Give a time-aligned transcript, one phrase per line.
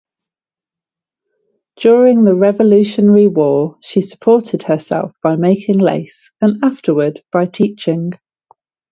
[1.79, 8.13] During the Revolutionary War she supported herself by making lace, and afterward by teaching.